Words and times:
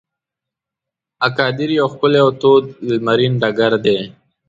اګادیر 1.27 1.69
یو 1.79 1.87
ښکلی 1.93 2.19
او 2.23 2.29
تود 2.41 2.63
لمرین 2.87 3.33
ډګر 3.41 3.73
دی. 3.85 3.97